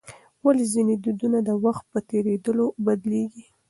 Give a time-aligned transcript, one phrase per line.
[0.45, 3.45] ولې ځینې دودونه د وخت په تېرېدو بدلیږي؟